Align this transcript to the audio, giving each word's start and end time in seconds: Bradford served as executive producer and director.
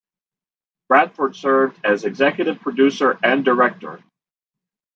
Bradford 0.89 1.35
served 1.35 1.79
as 1.85 2.05
executive 2.05 2.59
producer 2.59 3.19
and 3.21 3.45
director. 3.45 4.03